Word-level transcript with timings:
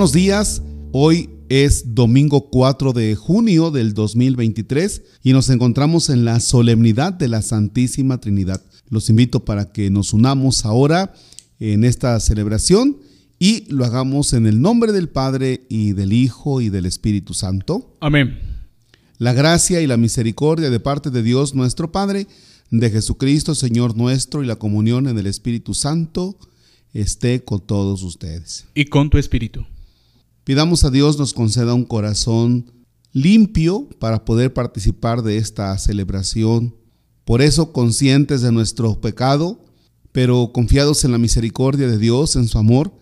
buenos 0.00 0.14
días. 0.14 0.62
Hoy 0.92 1.28
es 1.50 1.94
domingo 1.94 2.48
4 2.48 2.94
de 2.94 3.14
junio 3.16 3.70
del 3.70 3.92
2023 3.92 5.02
y 5.22 5.34
nos 5.34 5.50
encontramos 5.50 6.08
en 6.08 6.24
la 6.24 6.40
solemnidad 6.40 7.12
de 7.12 7.28
la 7.28 7.42
Santísima 7.42 8.18
Trinidad. 8.18 8.62
Los 8.88 9.10
invito 9.10 9.44
para 9.44 9.72
que 9.72 9.90
nos 9.90 10.14
unamos 10.14 10.64
ahora 10.64 11.12
en 11.58 11.84
esta 11.84 12.18
celebración 12.18 12.96
y 13.38 13.70
lo 13.70 13.84
hagamos 13.84 14.32
en 14.32 14.46
el 14.46 14.62
nombre 14.62 14.92
del 14.92 15.10
Padre 15.10 15.66
y 15.68 15.92
del 15.92 16.14
Hijo 16.14 16.62
y 16.62 16.70
del 16.70 16.86
Espíritu 16.86 17.34
Santo. 17.34 17.94
Amén. 18.00 18.38
La 19.18 19.34
gracia 19.34 19.82
y 19.82 19.86
la 19.86 19.98
misericordia 19.98 20.70
de 20.70 20.80
parte 20.80 21.10
de 21.10 21.22
Dios 21.22 21.54
nuestro 21.54 21.92
Padre, 21.92 22.26
de 22.70 22.88
Jesucristo 22.88 23.54
Señor 23.54 23.98
nuestro 23.98 24.42
y 24.42 24.46
la 24.46 24.56
comunión 24.56 25.08
en 25.08 25.18
el 25.18 25.26
Espíritu 25.26 25.74
Santo 25.74 26.38
esté 26.94 27.44
con 27.44 27.60
todos 27.60 28.02
ustedes. 28.02 28.66
Y 28.74 28.86
con 28.86 29.10
tu 29.10 29.18
espíritu. 29.18 29.66
Pidamos 30.44 30.84
a 30.84 30.90
Dios 30.90 31.18
nos 31.18 31.34
conceda 31.34 31.74
un 31.74 31.84
corazón 31.84 32.72
limpio 33.12 33.88
para 33.98 34.24
poder 34.24 34.54
participar 34.54 35.22
de 35.22 35.36
esta 35.36 35.76
celebración. 35.78 36.74
Por 37.24 37.42
eso, 37.42 37.72
conscientes 37.72 38.40
de 38.40 38.50
nuestro 38.50 39.00
pecado, 39.00 39.64
pero 40.12 40.50
confiados 40.52 41.04
en 41.04 41.12
la 41.12 41.18
misericordia 41.18 41.86
de 41.86 41.98
Dios, 41.98 42.36
en 42.36 42.48
su 42.48 42.58
amor, 42.58 42.92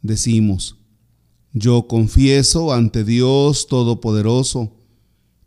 decimos, 0.00 0.78
yo 1.52 1.86
confieso 1.86 2.72
ante 2.72 3.04
Dios 3.04 3.66
Todopoderoso 3.66 4.72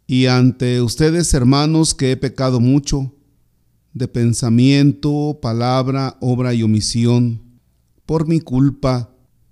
y 0.06 0.28
ante 0.28 0.82
ustedes, 0.82 1.34
hermanos, 1.34 1.96
que 1.96 2.12
he 2.12 2.18
pecado 2.18 2.60
mucho 2.60 3.16
de 3.94 4.08
pensamiento, 4.08 5.40
palabra, 5.42 6.18
obra 6.22 6.54
y 6.54 6.62
omisión, 6.62 7.42
por 8.06 8.28
mi 8.28 8.40
culpa, 8.40 9.15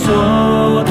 错 0.00 0.89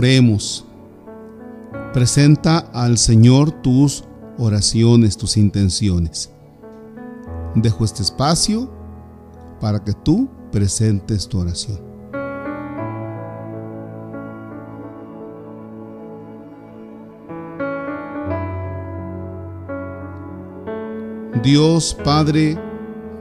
Oremos. 0.00 0.64
Presenta 1.92 2.56
al 2.72 2.96
Señor 2.96 3.50
tus 3.50 4.04
oraciones, 4.38 5.18
tus 5.18 5.36
intenciones. 5.36 6.30
Dejo 7.54 7.84
este 7.84 8.02
espacio 8.02 8.72
para 9.60 9.84
que 9.84 9.92
tú 9.92 10.30
presentes 10.50 11.28
tu 11.28 11.40
oración. 11.40 11.78
Dios 21.42 21.94
Padre, 22.02 22.58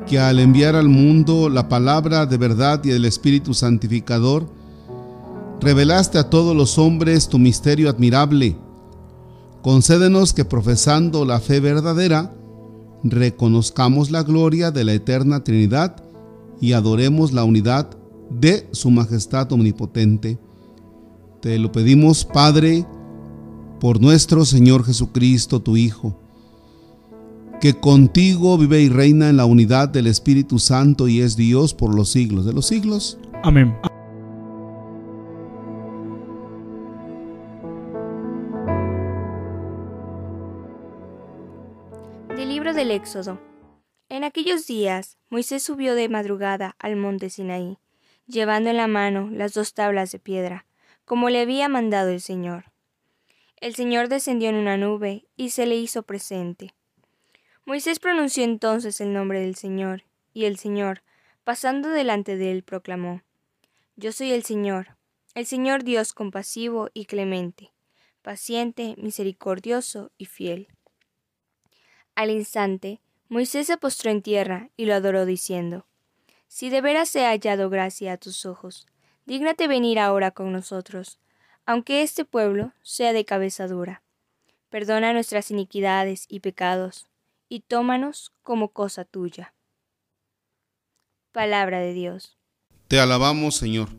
que 0.08 0.18
al 0.18 0.40
enviar 0.40 0.78
al 0.78 0.88
mundo 0.88 1.50
la 1.50 1.68
palabra 1.68 2.25
de 2.25 2.38
verdad 2.38 2.82
y 2.86 2.92
el 2.92 3.04
Espíritu 3.04 3.54
Santificador, 3.54 4.59
revelaste 5.62 6.18
a 6.18 6.30
todos 6.30 6.56
los 6.56 6.78
hombres 6.78 7.28
tu 7.28 7.40
misterio 7.40 7.90
admirable. 7.90 8.56
Concédenos 9.62 10.34
que 10.34 10.46
profesando 10.46 11.26
la 11.26 11.40
fe 11.40 11.60
verdadera, 11.60 12.34
reconozcamos 13.04 14.12
la 14.12 14.24
gloria 14.24 14.72
de 14.72 14.84
la 14.84 14.94
eterna 14.94 15.44
Trinidad 15.44 16.04
y 16.62 16.74
adoremos 16.74 17.34
la 17.34 17.44
unidad 17.44 17.90
de 18.30 18.68
su 18.72 18.92
majestad 18.92 19.52
omnipotente. 19.52 20.38
Te 21.42 21.58
lo 21.58 21.72
pedimos, 21.72 22.26
Padre, 22.26 22.86
por 23.80 24.02
nuestro 24.02 24.46
Señor 24.46 24.86
Jesucristo, 24.86 25.62
tu 25.62 25.78
Hijo, 25.78 26.20
que 27.62 27.74
contigo 27.74 28.58
vive 28.58 28.82
y 28.82 28.90
reina 28.90 29.30
en 29.30 29.38
la 29.38 29.46
unidad 29.46 29.90
del 29.90 30.08
Espíritu 30.08 30.60
Santo 30.60 31.08
y 31.08 31.22
es 31.22 31.36
Dios 31.36 31.74
por 31.74 31.96
los 31.96 32.10
siglos 32.10 32.46
de 32.46 32.54
los 32.54 32.66
siglos. 32.66 33.18
Amén. 33.44 33.74
En 44.10 44.24
aquellos 44.24 44.68
días, 44.68 45.18
Moisés 45.30 45.63
subió 45.63 45.96
de 45.96 46.10
madrugada 46.10 46.75
al 46.78 46.96
monte 46.96 47.32
Sinaí, 47.32 47.80
llevando 48.28 48.70
en 48.70 48.78
la 48.78 48.86
mano 48.86 49.30
las 49.32 49.54
dos 49.54 49.74
tablas 49.74 50.12
de 50.12 50.20
piedra, 50.20 50.68
como 51.06 51.30
le 51.30 51.42
había 51.42 51.70
mandado 51.70 52.10
el 52.10 52.22
Señor. 52.22 52.66
El 53.58 53.74
Señor 53.74 54.10
descendió 54.10 54.50
en 54.50 54.56
una 54.56 54.78
nube 54.78 55.25
y 55.36 55.50
se 55.50 55.66
le 55.66 55.75
hizo 55.75 56.04
presente. 56.04 56.75
Moisés 57.66 57.98
pronunció 58.00 58.44
entonces 58.44 59.01
el 59.01 59.12
nombre 59.12 59.39
del 59.39 59.56
Señor, 59.56 60.04
y 60.32 60.46
el 60.46 60.60
Señor, 60.60 61.01
pasando 61.44 61.89
delante 61.89 62.38
de 62.38 62.51
él, 62.51 62.62
proclamó, 62.62 63.24
Yo 63.96 64.12
soy 64.12 64.34
el 64.34 64.44
Señor, 64.44 64.98
el 65.34 65.48
Señor 65.48 65.84
Dios 65.84 66.13
compasivo 66.13 66.89
y 66.94 67.06
clemente, 67.06 67.72
paciente, 68.22 68.94
misericordioso 69.00 70.12
y 70.20 70.25
fiel. 70.25 70.68
Al 72.20 72.32
instante, 72.32 73.00
Moisés 73.30 73.68
se 73.68 73.78
postró 73.78 74.12
en 74.12 74.22
tierra 74.22 74.72
y 74.76 74.84
lo 74.84 74.94
adoró 74.94 75.26
diciendo, 75.26 75.86
Si 76.50 76.70
de 76.70 76.82
veras 76.82 77.16
he 77.16 77.24
hallado 77.24 77.70
gracia 77.70 78.12
a 78.12 78.18
tus 78.18 78.46
ojos, 78.46 78.88
dígnate 79.26 79.70
venir 79.70 80.00
ahora 80.00 80.32
con 80.32 80.52
nosotros, 80.52 81.18
aunque 81.66 82.02
este 82.02 82.26
pueblo 82.26 82.74
sea 82.82 83.14
de 83.14 83.24
cabeza 83.24 83.70
dura. 83.70 84.04
Perdona 84.68 85.14
nuestras 85.14 85.50
iniquidades 85.50 86.26
y 86.28 86.42
pecados, 86.42 87.08
y 87.48 87.62
tómanos 87.62 88.34
como 88.44 88.74
cosa 88.74 89.06
tuya. 89.06 89.54
Palabra 91.32 91.80
de 91.80 91.94
Dios. 91.94 92.38
Te 92.90 93.00
alabamos, 93.00 93.56
Señor. 93.56 93.92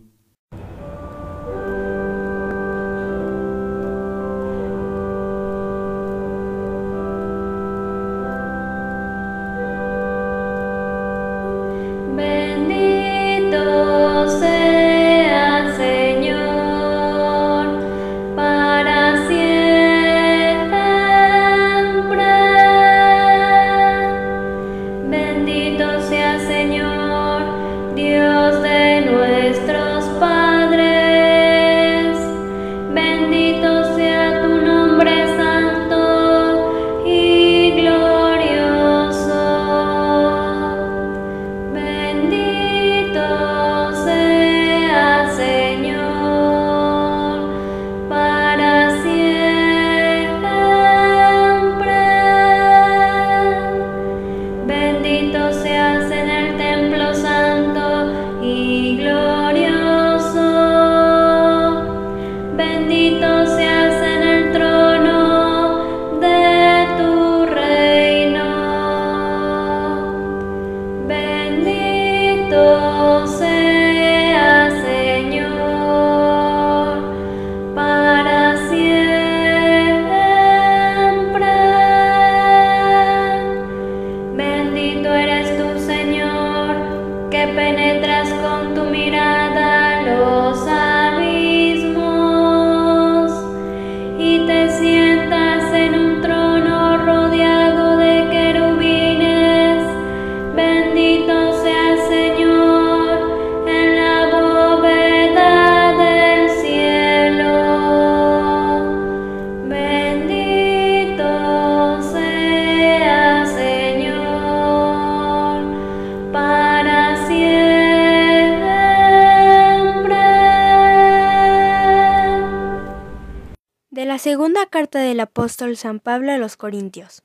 Apóstol 125.21 125.77
San 125.77 126.00
Pablo 126.00 126.33
a 126.33 126.39
los 126.39 126.57
Corintios. 126.57 127.23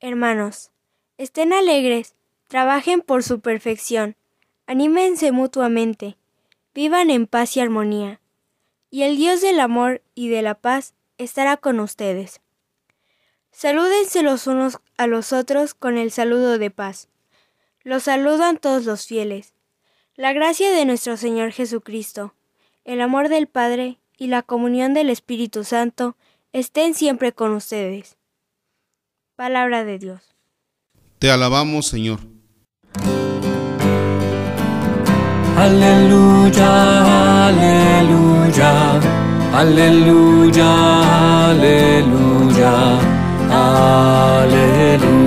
Hermanos, 0.00 0.70
estén 1.18 1.52
alegres, 1.52 2.14
trabajen 2.48 3.00
por 3.00 3.22
su 3.22 3.40
perfección, 3.40 4.16
anímense 4.66 5.32
mutuamente, 5.32 6.16
vivan 6.74 7.10
en 7.10 7.26
paz 7.26 7.56
y 7.56 7.60
armonía, 7.60 8.20
y 8.90 9.02
el 9.02 9.16
Dios 9.16 9.40
del 9.40 9.60
amor 9.60 10.02
y 10.14 10.28
de 10.28 10.42
la 10.42 10.54
paz 10.54 10.94
estará 11.18 11.56
con 11.56 11.80
ustedes. 11.80 12.40
Salúdense 13.52 14.22
los 14.22 14.46
unos 14.46 14.78
a 14.96 15.06
los 15.06 15.32
otros 15.32 15.74
con 15.74 15.98
el 15.98 16.10
saludo 16.10 16.58
de 16.58 16.70
paz. 16.70 17.08
Los 17.82 18.04
saludan 18.04 18.58
todos 18.58 18.84
los 18.84 19.06
fieles. 19.06 19.54
La 20.14 20.32
gracia 20.32 20.70
de 20.70 20.84
nuestro 20.84 21.16
Señor 21.16 21.52
Jesucristo, 21.52 22.34
el 22.84 23.00
amor 23.00 23.28
del 23.28 23.46
Padre 23.46 23.98
y 24.16 24.28
la 24.28 24.42
comunión 24.42 24.94
del 24.94 25.10
Espíritu 25.10 25.64
Santo 25.64 26.16
estén 26.52 26.94
siempre 26.94 27.32
con 27.32 27.52
ustedes. 27.52 28.16
Palabra 29.36 29.84
de 29.84 29.98
Dios. 29.98 30.36
Te 31.18 31.30
alabamos, 31.30 31.86
Señor. 31.86 32.20
Aleluya, 35.56 37.46
aleluya, 37.48 39.00
aleluya, 39.52 40.70
aleluya, 41.50 42.98
aleluya. 44.42 45.20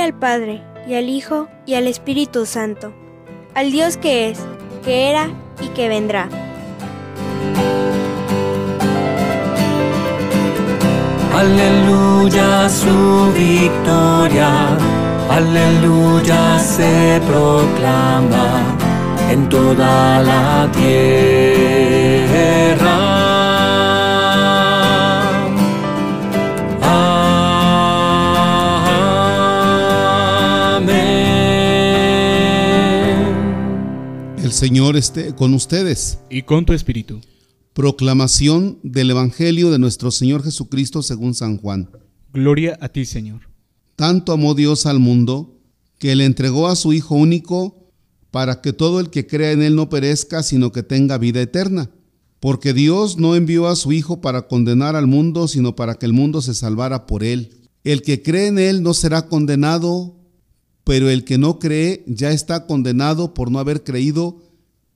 al 0.00 0.14
Padre, 0.14 0.62
y 0.88 0.94
al 0.94 1.10
Hijo, 1.10 1.48
y 1.66 1.74
al 1.74 1.86
Espíritu 1.86 2.46
Santo, 2.46 2.94
al 3.54 3.70
Dios 3.70 3.98
que 3.98 4.30
es, 4.30 4.38
que 4.84 5.10
era 5.10 5.28
y 5.60 5.68
que 5.68 5.86
vendrá. 5.88 6.30
Aleluya 11.36 12.68
su 12.70 13.32
victoria, 13.34 14.50
aleluya 15.30 16.58
se 16.58 17.20
proclama 17.26 18.74
en 19.30 19.46
toda 19.50 20.22
la 20.22 20.70
tierra. 20.72 21.57
Señor 34.58 34.96
esté 34.96 35.36
con 35.36 35.54
ustedes. 35.54 36.18
y 36.28 36.42
con 36.42 36.66
tu 36.66 36.72
espíritu. 36.72 37.20
Proclamación 37.74 38.80
del 38.82 39.12
Evangelio 39.12 39.70
de 39.70 39.78
nuestro 39.78 40.10
Señor 40.10 40.42
Jesucristo 40.42 41.00
según 41.00 41.36
San 41.36 41.58
Juan. 41.58 41.88
Gloria 42.32 42.76
a 42.80 42.88
ti, 42.88 43.04
Señor. 43.04 43.42
Tanto 43.94 44.32
amó 44.32 44.56
Dios 44.56 44.86
al 44.86 44.98
mundo 44.98 45.60
que 46.00 46.16
le 46.16 46.24
entregó 46.24 46.66
a 46.66 46.74
su 46.74 46.92
Hijo 46.92 47.14
único 47.14 47.92
para 48.32 48.60
que 48.60 48.72
todo 48.72 48.98
el 48.98 49.10
que 49.10 49.28
crea 49.28 49.52
en 49.52 49.62
Él 49.62 49.76
no 49.76 49.88
perezca, 49.88 50.42
sino 50.42 50.72
que 50.72 50.82
tenga 50.82 51.18
vida 51.18 51.40
eterna. 51.40 51.92
Porque 52.40 52.72
Dios 52.72 53.16
no 53.16 53.36
envió 53.36 53.68
a 53.68 53.76
su 53.76 53.92
Hijo 53.92 54.20
para 54.20 54.48
condenar 54.48 54.96
al 54.96 55.06
mundo, 55.06 55.46
sino 55.46 55.76
para 55.76 56.00
que 56.00 56.06
el 56.06 56.12
mundo 56.12 56.42
se 56.42 56.54
salvara 56.54 57.06
por 57.06 57.22
Él. 57.22 57.68
El 57.84 58.02
que 58.02 58.24
cree 58.24 58.48
en 58.48 58.58
Él 58.58 58.82
no 58.82 58.92
será 58.92 59.28
condenado, 59.28 60.16
pero 60.82 61.10
el 61.10 61.22
que 61.22 61.38
no 61.38 61.60
cree 61.60 62.02
ya 62.08 62.32
está 62.32 62.66
condenado 62.66 63.34
por 63.34 63.52
no 63.52 63.60
haber 63.60 63.84
creído 63.84 64.47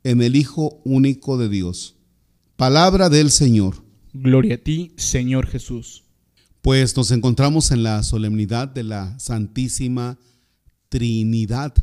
en 0.04 0.23
el 0.23 0.37
Hijo 0.37 0.80
único 0.85 1.38
de 1.38 1.49
Dios. 1.49 1.97
Palabra 2.56 3.09
del 3.09 3.30
Señor. 3.30 3.85
Gloria 4.12 4.56
a 4.56 4.59
ti, 4.59 4.92
Señor 4.97 5.47
Jesús. 5.47 6.04
Pues 6.61 6.97
nos 6.97 7.11
encontramos 7.11 7.71
en 7.71 7.82
la 7.82 8.02
solemnidad 8.02 8.68
de 8.68 8.85
la 8.85 9.18
Santísima 9.18 10.18
Trinidad. 10.88 11.75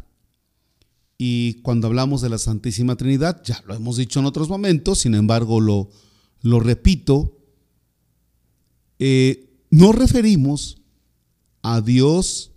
Y 1.18 1.56
cuando 1.56 1.88
hablamos 1.88 2.22
de 2.22 2.30
la 2.30 2.38
Santísima 2.38 2.96
Trinidad, 2.96 3.42
ya 3.44 3.62
lo 3.68 3.76
hemos 3.76 3.98
dicho 3.98 4.20
en 4.20 4.26
otros 4.26 4.48
momentos, 4.48 5.00
sin 5.00 5.16
embargo 5.16 5.60
lo, 5.60 5.90
lo 6.42 6.60
repito, 6.62 7.38
eh, 9.00 9.50
nos 9.70 9.96
referimos 9.96 10.82
a 11.62 11.82
Dios 11.82 12.52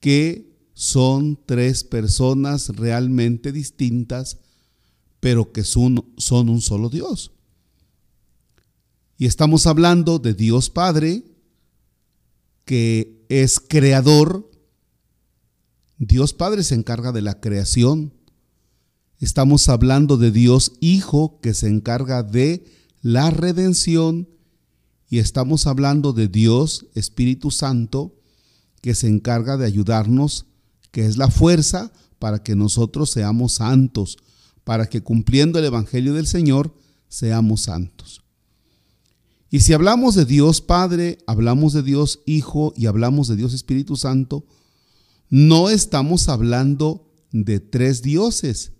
que 0.00 0.56
son 0.74 1.38
tres 1.44 1.82
personas 1.82 2.68
realmente 2.70 3.50
distintas, 3.50 4.38
pero 5.20 5.52
que 5.52 5.64
son, 5.64 6.12
son 6.16 6.48
un 6.48 6.60
solo 6.60 6.88
Dios. 6.88 7.32
Y 9.16 9.26
estamos 9.26 9.66
hablando 9.66 10.18
de 10.18 10.34
Dios 10.34 10.70
Padre, 10.70 11.24
que 12.64 13.24
es 13.28 13.58
creador. 13.58 14.48
Dios 15.98 16.34
Padre 16.34 16.62
se 16.62 16.76
encarga 16.76 17.10
de 17.10 17.22
la 17.22 17.40
creación. 17.40 18.14
Estamos 19.18 19.68
hablando 19.68 20.16
de 20.16 20.30
Dios 20.30 20.74
Hijo, 20.80 21.40
que 21.40 21.52
se 21.52 21.68
encarga 21.68 22.22
de 22.22 22.64
la 23.02 23.30
redención. 23.30 24.28
Y 25.10 25.18
estamos 25.18 25.66
hablando 25.66 26.12
de 26.12 26.28
Dios 26.28 26.86
Espíritu 26.94 27.50
Santo, 27.50 28.14
que 28.80 28.94
se 28.94 29.08
encarga 29.08 29.56
de 29.56 29.66
ayudarnos, 29.66 30.46
que 30.92 31.06
es 31.06 31.16
la 31.16 31.30
fuerza 31.30 31.92
para 32.18 32.42
que 32.42 32.54
nosotros 32.54 33.10
seamos 33.10 33.54
santos, 33.54 34.16
para 34.68 34.86
que 34.86 35.02
cumpliendo 35.02 35.58
el 35.58 35.64
Evangelio 35.64 36.12
del 36.12 36.26
Señor 36.26 36.74
seamos 37.08 37.62
santos. 37.62 38.22
Y 39.48 39.60
si 39.60 39.72
hablamos 39.72 40.14
de 40.14 40.26
Dios 40.26 40.60
Padre, 40.60 41.16
hablamos 41.26 41.72
de 41.72 41.82
Dios 41.82 42.20
Hijo 42.26 42.74
y 42.76 42.84
hablamos 42.84 43.28
de 43.28 43.36
Dios 43.36 43.54
Espíritu 43.54 43.96
Santo, 43.96 44.44
no 45.30 45.70
estamos 45.70 46.28
hablando 46.28 47.10
de 47.32 47.60
tres 47.60 48.02
dioses, 48.02 48.72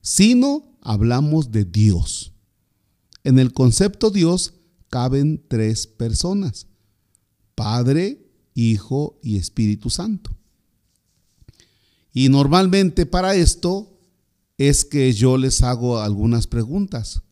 sino 0.00 0.78
hablamos 0.80 1.52
de 1.52 1.66
Dios. 1.66 2.32
En 3.22 3.38
el 3.38 3.52
concepto 3.52 4.08
Dios 4.08 4.54
caben 4.88 5.44
tres 5.46 5.86
personas, 5.86 6.68
Padre, 7.54 8.30
Hijo 8.54 9.20
y 9.22 9.36
Espíritu 9.36 9.90
Santo. 9.90 10.30
Y 12.14 12.30
normalmente 12.30 13.04
para 13.04 13.34
esto 13.34 13.97
es 14.58 14.84
que 14.84 15.12
yo 15.12 15.38
les 15.38 15.62
hago 15.62 16.00
algunas 16.00 16.48
preguntas. 16.48 17.22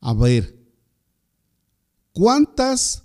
A 0.00 0.14
ver, 0.14 0.58
¿cuántas 2.12 3.04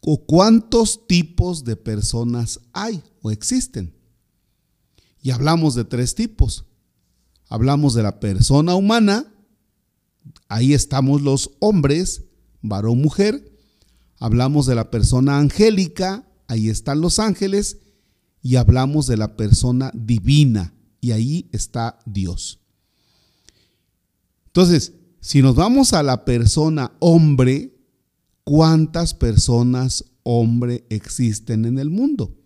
o 0.00 0.24
cuántos 0.24 1.06
tipos 1.06 1.62
de 1.62 1.76
personas 1.76 2.58
hay 2.72 3.02
o 3.20 3.30
existen? 3.30 3.94
Y 5.22 5.30
hablamos 5.30 5.74
de 5.74 5.84
tres 5.84 6.14
tipos. 6.14 6.64
Hablamos 7.48 7.94
de 7.94 8.02
la 8.02 8.20
persona 8.20 8.76
humana, 8.76 9.30
ahí 10.48 10.72
estamos 10.72 11.20
los 11.20 11.50
hombres, 11.58 12.24
varón, 12.62 13.02
mujer. 13.02 13.58
Hablamos 14.18 14.66
de 14.66 14.76
la 14.76 14.90
persona 14.90 15.38
angélica, 15.38 16.26
ahí 16.46 16.68
están 16.68 17.00
los 17.00 17.18
ángeles. 17.18 17.78
Y 18.42 18.56
hablamos 18.56 19.06
de 19.06 19.16
la 19.16 19.36
persona 19.36 19.90
divina, 19.94 20.74
y 21.00 21.12
ahí 21.12 21.48
está 21.52 21.98
Dios. 22.06 22.60
Entonces, 24.46 24.94
si 25.20 25.42
nos 25.42 25.54
vamos 25.54 25.92
a 25.92 26.02
la 26.02 26.24
persona 26.24 26.92
hombre, 26.98 27.74
¿cuántas 28.44 29.14
personas 29.14 30.04
hombre 30.22 30.84
existen 30.88 31.64
en 31.66 31.78
el 31.78 31.90
mundo? 31.90 32.36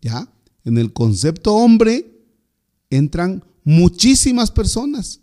¿Ya? 0.00 0.30
En 0.64 0.78
el 0.78 0.92
concepto 0.92 1.54
hombre 1.54 2.24
entran 2.90 3.44
muchísimas 3.64 4.50
personas. 4.50 5.20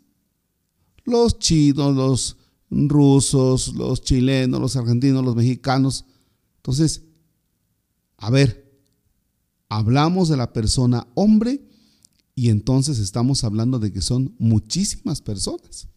Los 1.04 1.40
chinos, 1.40 1.96
los 1.96 2.38
rusos, 2.70 3.74
los 3.76 4.02
chilenos, 4.02 4.60
los 4.60 4.76
argentinos, 4.76 5.24
los 5.24 5.36
mexicanos. 5.36 6.06
Entonces, 6.58 7.04
a 8.18 8.30
ver, 8.30 8.65
hablamos 9.78 10.30
de 10.30 10.38
la 10.38 10.54
persona 10.54 11.06
hombre 11.16 11.62
y 12.34 12.50
entonces 12.50 12.98
estamos 13.00 13.44
hablando 13.44 13.78
de 13.78 13.92
que 13.92 14.02
son 14.02 14.34
muchísimas 14.40 15.22
personas. 15.22 15.90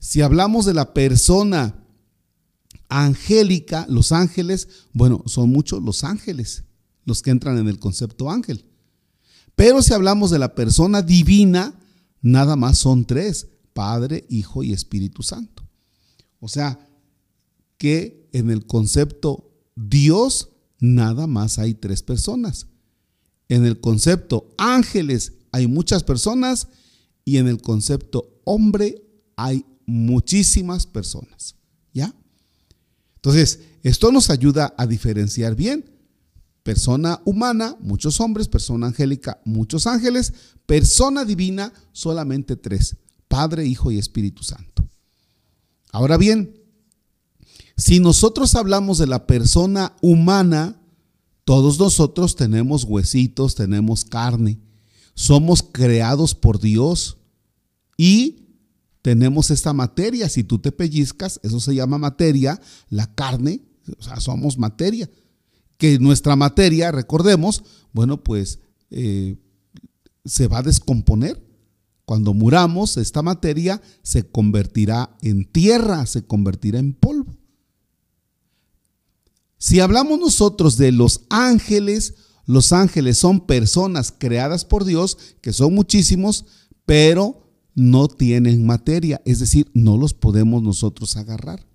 Si 0.00 0.22
hablamos 0.22 0.66
de 0.66 0.74
la 0.74 0.92
persona 0.92 1.84
angélica, 2.88 3.86
los 3.88 4.10
ángeles, 4.10 4.68
bueno, 4.92 5.22
son 5.26 5.50
muchos 5.50 5.82
los 5.82 6.02
ángeles 6.02 6.64
los 7.04 7.22
que 7.22 7.30
entran 7.30 7.58
en 7.58 7.68
el 7.68 7.78
concepto 7.78 8.28
ángel. 8.28 8.64
Pero 9.54 9.80
si 9.80 9.94
hablamos 9.94 10.30
de 10.30 10.40
la 10.40 10.56
persona 10.56 11.00
divina, 11.00 11.78
nada 12.20 12.56
más 12.56 12.78
son 12.78 13.04
tres, 13.04 13.46
Padre, 13.72 14.26
Hijo 14.28 14.64
y 14.64 14.72
Espíritu 14.72 15.22
Santo. 15.22 15.62
O 16.40 16.48
sea, 16.48 16.88
que 17.76 18.28
en 18.32 18.50
el 18.50 18.66
concepto 18.66 19.48
Dios 19.76 20.50
nada 20.78 21.26
más 21.26 21.58
hay 21.58 21.74
tres 21.74 22.02
personas. 22.02 22.66
En 23.48 23.64
el 23.64 23.80
concepto 23.80 24.54
ángeles 24.58 25.32
hay 25.52 25.66
muchas 25.66 26.04
personas 26.04 26.68
y 27.24 27.38
en 27.38 27.48
el 27.48 27.60
concepto 27.60 28.40
hombre 28.44 29.02
hay 29.36 29.64
muchísimas 29.86 30.86
personas. 30.86 31.56
¿Ya? 31.92 32.14
Entonces, 33.16 33.60
esto 33.82 34.12
nos 34.12 34.30
ayuda 34.30 34.74
a 34.76 34.86
diferenciar 34.86 35.54
bien. 35.54 35.90
Persona 36.62 37.20
humana, 37.24 37.76
muchos 37.80 38.20
hombres, 38.20 38.48
persona 38.48 38.88
angélica, 38.88 39.40
muchos 39.44 39.86
ángeles, 39.86 40.34
persona 40.66 41.24
divina, 41.24 41.72
solamente 41.92 42.56
tres, 42.56 42.96
Padre, 43.26 43.64
Hijo 43.66 43.90
y 43.90 43.98
Espíritu 43.98 44.42
Santo. 44.42 44.88
Ahora 45.90 46.18
bien, 46.18 46.57
si 47.78 48.00
nosotros 48.00 48.56
hablamos 48.56 48.98
de 48.98 49.06
la 49.06 49.28
persona 49.28 49.94
humana, 50.02 50.82
todos 51.44 51.78
nosotros 51.78 52.34
tenemos 52.34 52.82
huesitos, 52.82 53.54
tenemos 53.54 54.04
carne, 54.04 54.58
somos 55.14 55.62
creados 55.62 56.34
por 56.34 56.58
Dios 56.60 57.18
y 57.96 58.48
tenemos 59.00 59.52
esta 59.52 59.72
materia. 59.72 60.28
Si 60.28 60.42
tú 60.42 60.58
te 60.58 60.72
pellizcas, 60.72 61.38
eso 61.44 61.60
se 61.60 61.76
llama 61.76 61.98
materia, 61.98 62.60
la 62.90 63.14
carne, 63.14 63.62
o 63.96 64.02
sea, 64.02 64.18
somos 64.18 64.58
materia. 64.58 65.08
Que 65.76 66.00
nuestra 66.00 66.34
materia, 66.34 66.90
recordemos, 66.90 67.62
bueno, 67.92 68.24
pues 68.24 68.58
eh, 68.90 69.36
se 70.24 70.48
va 70.48 70.58
a 70.58 70.62
descomponer. 70.62 71.40
Cuando 72.04 72.34
muramos, 72.34 72.96
esta 72.96 73.22
materia 73.22 73.80
se 74.02 74.28
convertirá 74.28 75.16
en 75.22 75.44
tierra, 75.44 76.06
se 76.06 76.26
convertirá 76.26 76.80
en 76.80 76.92
polvo. 76.92 77.37
Si 79.58 79.80
hablamos 79.80 80.20
nosotros 80.20 80.76
de 80.76 80.92
los 80.92 81.22
ángeles, 81.28 82.14
los 82.46 82.72
ángeles 82.72 83.18
son 83.18 83.40
personas 83.40 84.14
creadas 84.16 84.64
por 84.64 84.84
Dios, 84.84 85.18
que 85.40 85.52
son 85.52 85.74
muchísimos, 85.74 86.46
pero 86.86 87.44
no 87.74 88.08
tienen 88.08 88.64
materia, 88.64 89.20
es 89.24 89.40
decir, 89.40 89.70
no 89.74 89.96
los 89.96 90.14
podemos 90.14 90.62
nosotros 90.62 91.16
agarrar. 91.16 91.66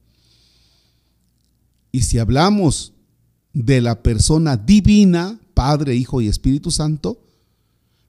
Y 1.91 2.01
si 2.01 2.17
hablamos 2.17 2.93
de 3.53 3.81
la 3.81 4.01
persona 4.01 4.57
divina, 4.57 5.39
Padre, 5.53 5.95
Hijo 5.95 6.21
y 6.21 6.27
Espíritu 6.27 6.71
Santo, 6.71 7.21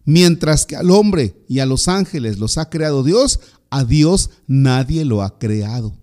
mientras 0.05 0.67
que 0.67 0.77
al 0.77 0.91
hombre 0.91 1.45
y 1.49 1.59
a 1.59 1.67
los 1.67 1.89
ángeles 1.89 2.39
los 2.39 2.59
ha 2.59 2.71
creado 2.71 3.03
Dios, 3.03 3.41
a 3.71 3.85
Dios 3.85 4.31
nadie 4.47 5.05
lo 5.05 5.23
ha 5.23 5.39
creado. 5.39 5.95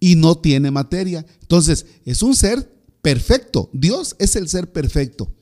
Y 0.00 0.16
no 0.16 0.38
tiene 0.38 0.70
materia. 0.70 1.26
Entonces, 1.42 1.86
es 2.04 2.22
un 2.22 2.34
ser 2.34 2.74
perfecto. 3.02 3.68
Dios 3.72 4.16
es 4.18 4.34
el 4.34 4.48
ser 4.48 4.72
perfecto. 4.72 5.32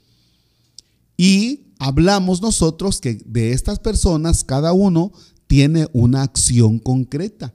Y 1.17 1.73
hablamos 1.79 2.43
nosotros 2.43 3.01
que 3.01 3.21
de 3.25 3.53
estas 3.53 3.79
personas, 3.79 4.45
cada 4.45 4.73
uno 4.73 5.13
tiene 5.47 5.89
una 5.93 6.23
acción 6.23 6.79
concreta. 6.79 7.55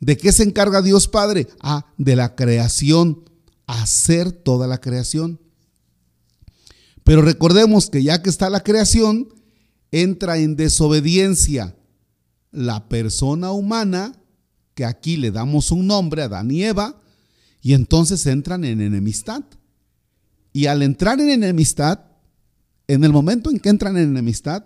¿De 0.00 0.16
qué 0.16 0.30
se 0.32 0.42
encarga 0.42 0.82
Dios 0.82 1.08
Padre? 1.08 1.48
Ah, 1.60 1.86
de 1.96 2.16
la 2.16 2.34
creación, 2.34 3.24
hacer 3.66 4.30
toda 4.30 4.66
la 4.66 4.80
creación. 4.80 5.40
Pero 7.02 7.22
recordemos 7.22 7.88
que 7.88 8.02
ya 8.02 8.22
que 8.22 8.30
está 8.30 8.50
la 8.50 8.62
creación, 8.62 9.28
entra 9.90 10.38
en 10.38 10.56
desobediencia 10.56 11.76
la 12.50 12.88
persona 12.88 13.52
humana, 13.52 14.12
que 14.76 14.84
aquí 14.84 15.16
le 15.16 15.30
damos 15.30 15.72
un 15.72 15.86
nombre, 15.86 16.22
Adán 16.22 16.50
y 16.50 16.62
Eva, 16.62 17.00
y 17.62 17.72
entonces 17.72 18.24
entran 18.26 18.62
en 18.62 18.82
enemistad. 18.82 19.42
Y 20.52 20.66
al 20.66 20.82
entrar 20.82 21.18
en 21.18 21.30
enemistad, 21.30 22.00
en 22.86 23.02
el 23.02 23.10
momento 23.10 23.50
en 23.50 23.58
que 23.58 23.70
entran 23.70 23.96
en 23.96 24.10
enemistad, 24.10 24.64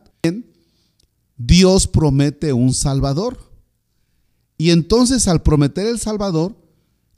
Dios 1.37 1.87
promete 1.87 2.53
un 2.53 2.75
Salvador. 2.75 3.39
Y 4.59 4.71
entonces 4.71 5.29
al 5.29 5.43
prometer 5.43 5.87
el 5.87 6.01
Salvador, 6.01 6.57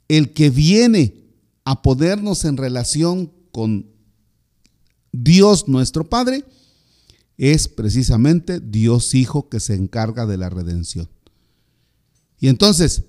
el 0.07 0.31
que 0.33 0.51
viene 0.51 1.33
a 1.65 1.81
podernos 1.81 2.45
en 2.45 2.57
relación 2.57 3.33
con 3.51 3.87
Dios 5.11 5.67
nuestro 5.67 6.07
Padre, 6.07 6.45
es 7.37 7.67
precisamente 7.67 8.59
Dios 8.59 9.15
Hijo 9.15 9.49
que 9.49 9.59
se 9.59 9.73
encarga 9.73 10.27
de 10.27 10.37
la 10.37 10.49
redención. 10.49 11.09
Y 12.43 12.49
entonces, 12.49 13.03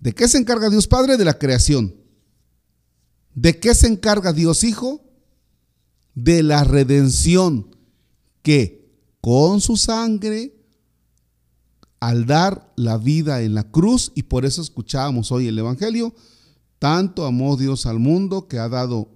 ¿de 0.00 0.12
qué 0.12 0.26
se 0.26 0.38
encarga 0.38 0.68
Dios 0.68 0.88
Padre? 0.88 1.16
De 1.16 1.24
la 1.24 1.38
creación. 1.38 1.94
¿De 3.32 3.60
qué 3.60 3.76
se 3.76 3.86
encarga 3.86 4.32
Dios 4.32 4.64
Hijo? 4.64 5.04
De 6.16 6.42
la 6.42 6.64
redención 6.64 7.76
que 8.42 8.92
con 9.20 9.60
su 9.60 9.76
sangre, 9.76 10.56
al 12.00 12.26
dar 12.26 12.72
la 12.74 12.98
vida 12.98 13.42
en 13.42 13.54
la 13.54 13.70
cruz, 13.70 14.10
y 14.16 14.24
por 14.24 14.44
eso 14.44 14.60
escuchábamos 14.60 15.30
hoy 15.30 15.46
el 15.46 15.60
Evangelio, 15.60 16.12
tanto 16.80 17.24
amó 17.24 17.56
Dios 17.56 17.86
al 17.86 18.00
mundo 18.00 18.48
que 18.48 18.58
ha 18.58 18.68
dado 18.68 19.12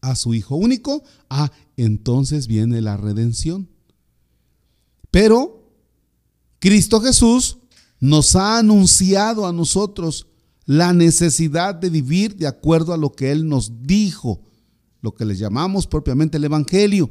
a 0.00 0.16
su 0.16 0.34
Hijo 0.34 0.56
único, 0.56 1.04
ah, 1.30 1.52
entonces 1.76 2.48
viene 2.48 2.80
la 2.80 2.96
redención. 2.96 3.68
Pero 5.12 5.62
Cristo 6.58 7.00
Jesús 7.00 7.58
nos 8.04 8.36
ha 8.36 8.58
anunciado 8.58 9.46
a 9.46 9.52
nosotros 9.52 10.26
la 10.66 10.92
necesidad 10.92 11.74
de 11.74 11.90
vivir 11.90 12.36
de 12.36 12.46
acuerdo 12.46 12.92
a 12.92 12.96
lo 12.96 13.12
que 13.12 13.30
Él 13.30 13.48
nos 13.48 13.82
dijo, 13.82 14.42
lo 15.00 15.14
que 15.14 15.24
le 15.24 15.36
llamamos 15.36 15.86
propiamente 15.86 16.36
el 16.36 16.44
Evangelio. 16.44 17.10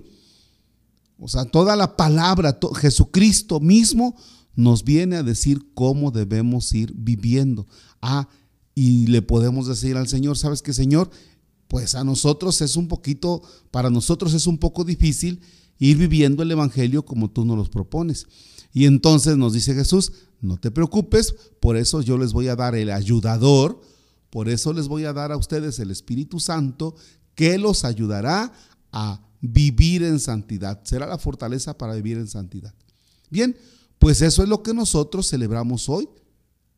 O 1.19 1.27
sea, 1.27 1.45
toda 1.45 1.75
la 1.75 1.95
palabra, 1.95 2.59
Jesucristo 2.75 3.59
mismo 3.59 4.15
nos 4.55 4.83
viene 4.83 5.15
a 5.15 5.23
decir 5.23 5.73
cómo 5.73 6.11
debemos 6.11 6.73
ir 6.73 6.93
viviendo. 6.95 7.65
Ah, 8.01 8.27
y 8.75 9.07
le 9.07 9.21
podemos 9.21 9.67
decir 9.67 9.97
al 9.97 10.07
Señor, 10.07 10.37
¿sabes 10.37 10.61
qué, 10.61 10.73
Señor? 10.73 11.09
pues 11.73 11.95
a 11.95 12.03
nosotros 12.03 12.61
es 12.61 12.75
un 12.75 12.87
poquito, 12.87 13.41
para 13.71 13.89
nosotros 13.89 14.35
es 14.35 14.45
un 14.45 14.59
poco 14.59 14.83
difícil 14.83 15.41
ir 15.79 15.97
viviendo 15.97 16.43
el 16.43 16.51
Evangelio 16.51 17.03
como 17.03 17.31
tú 17.31 17.45
nos 17.45 17.57
lo 17.57 17.65
propones. 17.65 18.27
Y 18.71 18.85
entonces 18.85 19.37
nos 19.37 19.53
dice 19.53 19.73
Jesús, 19.73 20.11
no 20.43 20.57
te 20.57 20.71
preocupes, 20.71 21.33
por 21.59 21.77
eso 21.77 22.01
yo 22.01 22.17
les 22.17 22.33
voy 22.33 22.47
a 22.47 22.55
dar 22.55 22.75
el 22.75 22.91
ayudador, 22.91 23.81
por 24.29 24.49
eso 24.49 24.73
les 24.73 24.87
voy 24.87 25.05
a 25.05 25.13
dar 25.13 25.31
a 25.31 25.37
ustedes 25.37 25.79
el 25.79 25.89
Espíritu 25.89 26.39
Santo 26.39 26.95
que 27.35 27.57
los 27.57 27.85
ayudará 27.85 28.51
a 28.91 29.21
vivir 29.41 30.03
en 30.03 30.19
santidad. 30.19 30.81
Será 30.83 31.07
la 31.07 31.17
fortaleza 31.17 31.77
para 31.77 31.95
vivir 31.95 32.17
en 32.17 32.27
santidad. 32.27 32.73
Bien, 33.29 33.57
pues 33.99 34.21
eso 34.21 34.43
es 34.43 34.49
lo 34.49 34.63
que 34.63 34.73
nosotros 34.73 35.29
celebramos 35.29 35.89
hoy. 35.89 36.09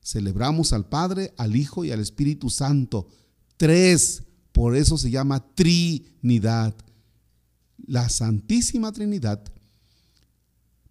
Celebramos 0.03 0.71
al 0.71 0.87
Padre, 0.87 1.33
al 1.37 1.55
Hijo 1.55 1.83
y 1.83 1.91
al 1.91 1.99
Espíritu 1.99 2.49
Santo. 2.49 3.07
Tres 3.57 4.23
por 4.55 4.77
eso 4.77 4.97
se 4.97 5.11
llama 5.11 5.45
Trinidad, 5.53 6.73
la 7.87 8.07
Santísima 8.07 8.93
Trinidad. 8.93 9.43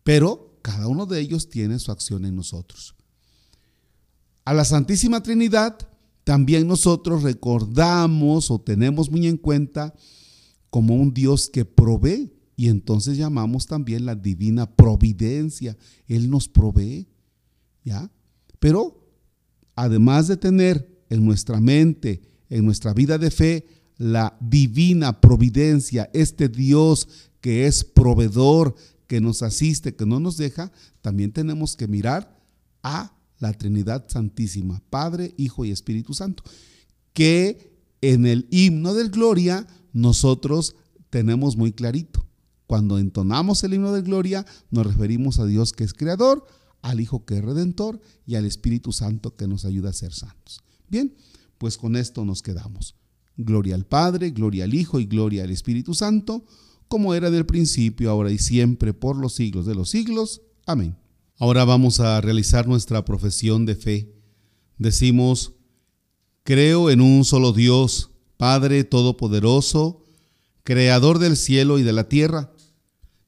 Pero 0.03 0.54
cada 0.65 0.89
uno 0.89 1.05
de 1.05 1.21
ellos 1.21 1.51
tiene 1.51 1.79
su 1.79 1.93
acción 1.93 2.25
en 2.25 2.35
nosotros. 2.35 2.95
A 4.47 4.55
la 4.55 4.65
Santísima 4.65 5.23
Trinidad 5.23 5.77
también 6.25 6.67
nosotros 6.67 7.23
recordamos 7.23 8.51
o 8.51 8.59
tenemos 8.59 9.11
muy 9.11 9.27
en 9.27 9.37
cuenta 9.37 9.93
como 10.71 10.95
un 10.95 11.13
Dios 11.13 11.51
que 11.51 11.67
provee 11.67 12.33
y 12.57 12.71
entonces 12.71 13.19
llamamos 13.19 13.67
también 13.67 14.07
la 14.07 14.15
divina 14.15 14.75
providencia. 14.75 15.77
Él 16.09 16.31
nos 16.31 16.49
provee, 16.49 17.09
¿ya? 17.85 18.11
Pero 18.59 19.07
además 19.77 20.29
de 20.29 20.39
tener 20.39 21.05
en 21.11 21.27
nuestra 21.27 21.61
mente 21.61 22.23
en 22.49 22.65
nuestra 22.65 22.95
vida 22.95 23.19
de 23.19 23.31
fe 23.31 23.67
la 23.97 24.37
divina 24.41 25.21
providencia, 25.21 26.09
este 26.15 26.49
Dios 26.49 27.09
que 27.41 27.67
es 27.67 27.85
proveedor, 27.85 28.75
que 29.07 29.21
nos 29.21 29.43
asiste, 29.43 29.95
que 29.95 30.07
no 30.07 30.21
nos 30.21 30.37
deja, 30.37 30.73
también 31.01 31.33
tenemos 31.33 31.77
que 31.77 31.89
mirar 31.89 32.39
a 32.83 33.15
la 33.39 33.53
Trinidad 33.53 34.07
Santísima, 34.09 34.83
Padre, 34.91 35.35
Hijo 35.37 35.65
y 35.65 35.71
Espíritu 35.71 36.15
Santo, 36.15 36.43
que 37.13 37.75
en 38.01 38.27
el 38.27 38.47
himno 38.51 38.95
del 38.95 39.11
Gloria 39.11 39.67
nosotros 39.93 40.77
tenemos 41.11 41.57
muy 41.57 41.73
clarito. 41.73 42.27
Cuando 42.67 42.99
entonamos 42.99 43.63
el 43.65 43.75
himno 43.75 43.93
del 43.93 44.05
Gloria 44.05 44.47
nos 44.71 44.87
referimos 44.87 45.39
a 45.39 45.47
Dios 45.47 45.73
que 45.73 45.85
es 45.85 45.95
creador, 45.95 46.45
al 46.83 47.01
Hijo 47.01 47.25
que 47.25 47.39
es 47.39 47.45
redentor 47.45 48.01
y 48.27 48.35
al 48.35 48.45
Espíritu 48.45 48.93
Santo 48.93 49.37
que 49.37 49.47
nos 49.47 49.65
ayuda 49.65 49.91
a 49.91 49.95
ser 49.95 50.13
santos. 50.13 50.63
Bien, 50.89 51.15
pues 51.59 51.77
con 51.77 51.97
esto 51.97 52.25
nos 52.25 52.43
quedamos. 52.43 52.95
Gloria 53.37 53.75
al 53.75 53.87
Padre, 53.87 54.31
gloria 54.31 54.65
al 54.65 54.75
Hijo 54.75 55.01
y 55.01 55.07
gloria 55.07 55.45
al 55.45 55.51
Espíritu 55.51 55.95
Santo, 55.95 56.45
como 56.89 57.15
era 57.15 57.31
del 57.31 57.47
principio, 57.47 58.11
ahora 58.11 58.31
y 58.31 58.39
siempre, 58.39 58.93
por 58.93 59.17
los 59.17 59.35
siglos 59.35 59.67
de 59.67 59.75
los 59.75 59.91
siglos. 59.91 60.43
Amén. 60.67 60.97
Ahora 61.39 61.65
vamos 61.65 62.01
a 62.01 62.21
realizar 62.21 62.69
nuestra 62.69 63.05
profesión 63.05 63.67
de 63.67 63.75
fe. 63.75 64.15
Decimos, 64.79 65.53
creo 66.43 66.91
en 66.91 67.01
un 67.01 67.25
solo 67.25 67.53
Dios, 67.53 68.11
Padre 68.37 68.85
Todopoderoso, 68.85 70.05
Creador 70.63 71.19
del 71.19 71.37
cielo 71.37 71.79
y 71.79 71.83
de 71.83 71.93
la 71.93 72.09
tierra, 72.09 72.53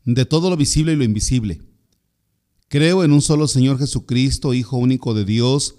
de 0.04 0.24
todo 0.24 0.48
lo 0.48 0.56
visible 0.56 0.92
y 0.92 0.96
lo 0.96 1.04
invisible. 1.04 1.62
Creo 2.68 3.04
en 3.04 3.12
un 3.12 3.20
solo 3.20 3.46
Señor 3.46 3.78
Jesucristo, 3.78 4.54
Hijo 4.54 4.76
único 4.76 5.12
de 5.12 5.24
Dios, 5.24 5.76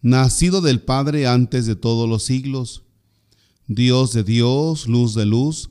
nacido 0.00 0.60
del 0.60 0.80
Padre 0.80 1.26
antes 1.26 1.66
de 1.66 1.76
todos 1.76 2.08
los 2.08 2.24
siglos, 2.24 2.84
Dios 3.66 4.12
de 4.12 4.24
Dios, 4.24 4.86
luz 4.86 5.14
de 5.14 5.26
luz, 5.26 5.70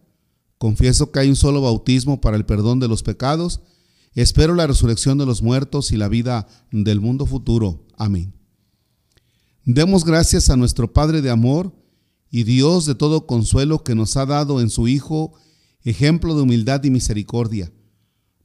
Confieso 0.61 1.11
que 1.11 1.17
hay 1.17 1.27
un 1.27 1.35
solo 1.35 1.59
bautismo 1.59 2.21
para 2.21 2.37
el 2.37 2.45
perdón 2.45 2.79
de 2.79 2.87
los 2.87 3.01
pecados. 3.01 3.61
Espero 4.13 4.53
la 4.53 4.67
resurrección 4.67 5.17
de 5.17 5.25
los 5.25 5.41
muertos 5.41 5.91
y 5.91 5.97
la 5.97 6.07
vida 6.07 6.45
del 6.71 7.01
mundo 7.01 7.25
futuro. 7.25 7.87
Amén. 7.97 8.35
Demos 9.65 10.05
gracias 10.05 10.51
a 10.51 10.57
nuestro 10.57 10.93
Padre 10.93 11.23
de 11.23 11.31
amor 11.31 11.73
y 12.29 12.43
Dios 12.43 12.85
de 12.85 12.93
todo 12.93 13.25
consuelo 13.25 13.83
que 13.83 13.95
nos 13.95 14.15
ha 14.17 14.27
dado 14.27 14.61
en 14.61 14.69
su 14.69 14.87
Hijo 14.87 15.33
ejemplo 15.83 16.35
de 16.35 16.43
humildad 16.43 16.83
y 16.83 16.91
misericordia, 16.91 17.73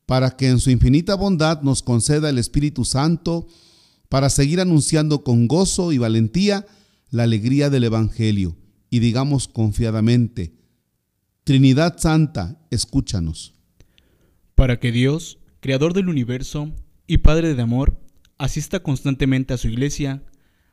para 0.07 0.39
que 0.39 0.49
en 0.49 0.59
su 0.59 0.71
infinita 0.71 1.17
bondad 1.17 1.61
nos 1.61 1.83
conceda 1.83 2.31
el 2.31 2.39
Espíritu 2.39 2.87
Santo 2.87 3.47
para 4.09 4.31
seguir 4.31 4.63
anunciando 4.63 5.23
con 5.23 5.49
gozo 5.49 5.93
y 5.93 5.99
valentía 5.99 6.67
la 7.11 7.25
alegría 7.25 7.69
del 7.69 7.85
Evangelio 7.85 8.57
y 8.89 9.01
digamos 9.01 9.49
confiadamente, 9.49 10.56
Trinidad 11.47 11.97
Santa, 11.99 12.59
escúchanos. 12.73 13.55
Para 14.57 14.81
que 14.81 14.91
Dios, 14.91 15.39
Creador 15.61 15.93
del 15.93 16.09
universo 16.09 16.75
y 17.07 17.19
Padre 17.19 17.55
de 17.55 17.63
amor, 17.63 18.01
asista 18.37 18.81
constantemente 18.81 19.55
a 19.55 19.57
su 19.57 19.69
iglesia, 19.69 20.25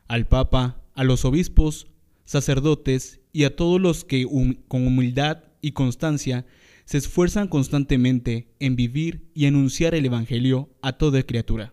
al 0.08 0.26
Papa, 0.26 0.82
a 0.94 1.04
los 1.04 1.24
obispos, 1.24 1.86
sacerdotes 2.24 3.20
y 3.32 3.44
a 3.44 3.54
todos 3.54 3.80
los 3.80 4.04
que 4.04 4.26
con 4.66 4.84
humildad 4.88 5.44
y 5.60 5.70
constancia 5.70 6.44
se 6.86 6.98
esfuerzan 6.98 7.46
constantemente 7.46 8.52
en 8.58 8.74
vivir 8.74 9.30
y 9.32 9.46
anunciar 9.46 9.94
el 9.94 10.06
Evangelio 10.06 10.70
a 10.82 10.94
toda 10.94 11.22
criatura. 11.22 11.72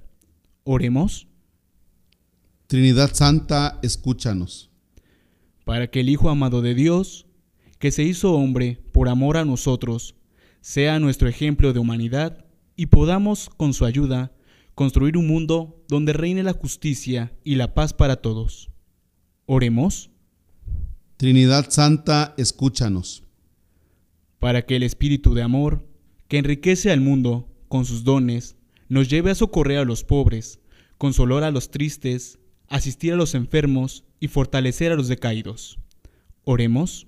Oremos. 0.64 1.28
Trinidad 2.68 3.16
Santa, 3.16 3.80
escúchanos. 3.82 4.70
Para 5.66 5.90
que 5.90 6.02
el 6.02 6.10
Hijo 6.10 6.30
amado 6.30 6.62
de 6.62 6.76
Dios, 6.76 7.26
que 7.82 7.92
se 7.92 8.04
hizo 8.04 8.34
hombre 8.36 8.80
por 8.92 9.10
amor 9.10 9.38
a 9.38 9.44
nosotros, 9.44 10.14
sea 10.62 11.00
nuestro 11.00 11.28
ejemplo 11.28 11.74
de 11.74 11.80
humanidad 11.80 12.46
y 12.76 12.86
podamos, 12.86 13.50
con 13.50 13.74
su 13.74 13.86
ayuda, 13.86 14.32
construir 14.76 15.18
un 15.18 15.26
mundo 15.26 15.84
donde 15.88 16.14
reine 16.14 16.44
la 16.44 16.54
justicia 16.54 17.34
y 17.44 17.56
la 17.56 17.74
paz 17.74 17.94
para 17.94 18.18
todos. 18.18 18.70
Oremos. 19.48 20.12
Trinidad 21.18 21.72
Santa, 21.72 22.36
escúchanos. 22.38 23.24
Para 24.38 24.62
que 24.62 24.76
el 24.76 24.84
Espíritu 24.84 25.34
de 25.34 25.42
amor, 25.42 25.84
que 26.28 26.38
enriquece 26.38 26.92
al 26.92 27.02
mundo 27.02 27.50
con 27.68 27.86
sus 27.86 28.04
dones, 28.04 28.58
nos 28.90 29.10
lleve 29.10 29.32
a 29.32 29.36
socorrer 29.36 29.80
a 29.80 29.86
los 29.86 30.04
pobres, 30.04 30.60
consolar 31.00 31.44
a 31.44 31.50
los 31.50 31.72
tristes, 31.72 32.38
asistir 32.68 33.14
a 33.14 33.16
los 33.16 33.34
enfermos 33.34 34.04
y 34.20 34.28
fortalecer 34.28 34.92
a 34.92 34.96
los 34.96 35.08
decaídos. 35.08 35.80
Oremos. 36.44 37.08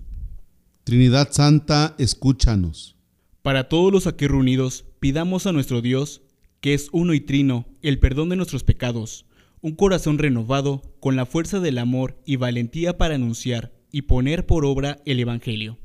Trinidad 0.83 1.29
Santa, 1.31 1.95
escúchanos. 1.97 2.97
Para 3.41 3.69
todos 3.69 3.89
los 3.89 4.05
aquí 4.05 4.27
reunidos, 4.27 4.83
pidamos 4.99 5.47
a 5.47 5.53
nuestro 5.53 5.81
Dios, 5.81 6.23
que 6.59 6.73
es 6.73 6.89
uno 6.91 7.13
y 7.13 7.21
trino, 7.21 7.65
el 7.81 7.99
perdón 7.99 8.27
de 8.27 8.35
nuestros 8.35 8.65
pecados, 8.65 9.25
un 9.61 9.75
corazón 9.75 10.17
renovado 10.17 10.81
con 10.99 11.15
la 11.15 11.25
fuerza 11.25 11.61
del 11.61 11.77
amor 11.77 12.21
y 12.25 12.35
valentía 12.35 12.97
para 12.97 13.15
anunciar 13.15 13.71
y 13.93 14.03
poner 14.03 14.45
por 14.45 14.65
obra 14.65 15.01
el 15.05 15.21
Evangelio. 15.21 15.79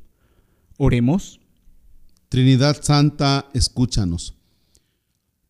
Oremos. 0.77 1.39
Trinidad 2.27 2.83
Santa, 2.83 3.49
escúchanos. 3.53 4.35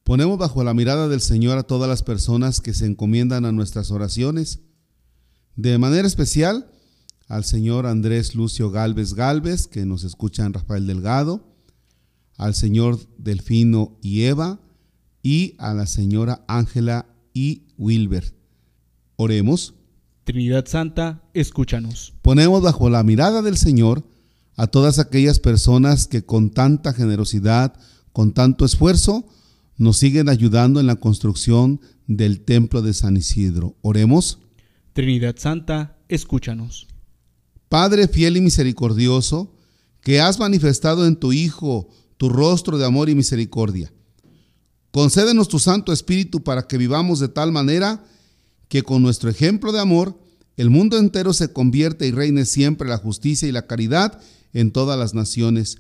Ponemos 0.04 0.38
bajo 0.38 0.64
la 0.64 0.76
mirada 0.76 1.08
del 1.08 1.22
Señor 1.22 1.58
a 1.58 1.64
todas 1.64 1.90
las 1.90 2.04
personas 2.04 2.62
que 2.62 2.76
se 2.76 2.86
encomiendan 2.86 3.46
a 3.46 3.52
nuestras 3.52 3.90
oraciones. 3.90 4.60
De 5.56 5.76
manera 5.80 6.08
especial 6.08 6.70
al 7.30 7.46
señor 7.46 7.86
Andrés 7.86 8.36
Lucio 8.36 8.72
Galvez 8.72 9.14
Galvez, 9.14 9.68
que 9.68 9.86
nos 9.86 10.04
escucha 10.04 10.46
en 10.46 10.54
Rafael 10.54 10.88
Delgado, 10.88 11.46
al 12.38 12.56
señor 12.56 13.00
Delfino 13.18 13.98
y 14.02 14.24
Eva 14.24 14.60
y 15.22 15.54
a 15.60 15.74
la 15.74 15.86
señora 15.86 16.44
Ángela 16.48 17.06
y 17.34 17.68
Wilber. 17.78 18.34
Oremos. 19.16 19.76
Trinidad 20.24 20.66
Santa, 20.66 21.22
escúchanos. 21.34 22.14
Ponemos 22.24 22.64
bajo 22.64 22.90
la 22.90 23.04
mirada 23.04 23.42
del 23.42 23.58
Señor 23.58 24.04
a 24.56 24.68
todas 24.68 24.98
aquellas 24.98 25.40
personas 25.40 26.08
que 26.08 26.24
con 26.26 26.50
tanta 26.50 26.94
generosidad, 26.94 27.74
con 28.12 28.34
tanto 28.34 28.66
esfuerzo, 28.66 29.28
nos 29.78 29.98
siguen 29.98 30.30
ayudando 30.30 30.80
en 30.80 30.88
la 30.88 30.96
construcción 30.96 31.80
del 32.08 32.42
templo 32.42 32.82
de 32.82 32.94
San 32.94 33.18
Isidro. 33.18 33.76
Oremos. 33.82 34.40
Trinidad 34.94 35.36
Santa, 35.38 35.98
escúchanos. 36.08 36.88
Padre 37.70 38.08
fiel 38.08 38.36
y 38.38 38.42
misericordioso, 38.42 39.56
que 40.02 40.20
has 40.20 40.40
manifestado 40.40 41.06
en 41.06 41.16
tu 41.16 41.32
Hijo 41.32 41.88
tu 42.18 42.30
rostro 42.30 42.78
de 42.78 42.86
amor 42.86 43.10
y 43.10 43.16
misericordia. 43.16 43.94
Concédenos 44.92 45.48
tu 45.48 45.60
Santo 45.60 45.94
Espíritu 45.94 46.44
para 46.44 46.68
que 46.68 46.78
vivamos 46.78 47.20
de 47.20 47.30
tal 47.30 47.52
manera 47.52 48.04
que 48.68 48.82
con 48.84 49.02
nuestro 49.02 49.30
ejemplo 49.30 49.72
de 49.72 49.80
amor 49.80 50.20
el 50.58 50.70
mundo 50.70 50.98
entero 50.98 51.32
se 51.32 51.54
convierta 51.54 52.06
y 52.06 52.12
reine 52.12 52.44
siempre 52.46 52.90
la 52.90 52.98
justicia 52.98 53.48
y 53.48 53.52
la 53.52 53.68
caridad 53.68 54.20
en 54.52 54.72
todas 54.72 54.98
las 54.98 55.14
naciones. 55.14 55.78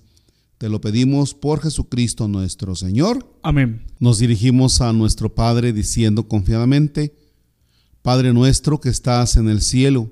Te 0.57 0.69
lo 0.69 0.79
pedimos 0.79 1.33
por 1.33 1.61
Jesucristo 1.61 2.27
nuestro 2.27 2.75
Señor. 2.75 3.29
Amén. 3.41 3.85
Nos 3.99 4.19
dirigimos 4.19 4.79
a 4.81 4.93
nuestro 4.93 5.33
Padre 5.33 5.73
diciendo 5.73 6.27
confiadamente, 6.27 7.15
Padre 8.01 8.31
nuestro 8.31 8.79
que 8.79 8.89
estás 8.89 9.37
en 9.37 9.49
el 9.49 9.61
cielo, 9.61 10.11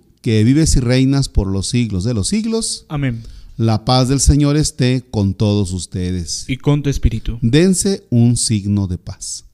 que 0.21 0.43
vives 0.43 0.75
y 0.75 0.79
reinas 0.79 1.29
por 1.29 1.47
los 1.47 1.67
siglos 1.67 2.03
de 2.03 2.13
los 2.13 2.27
siglos. 2.27 2.85
Amén. 2.89 3.23
La 3.57 3.85
paz 3.85 4.07
del 4.07 4.19
Señor 4.19 4.55
esté 4.55 5.03
con 5.11 5.33
todos 5.33 5.71
ustedes. 5.73 6.45
Y 6.47 6.57
con 6.57 6.81
tu 6.81 6.89
espíritu. 6.89 7.37
Dense 7.41 8.07
un 8.09 8.37
signo 8.37 8.87
de 8.87 8.97
paz. 8.97 9.45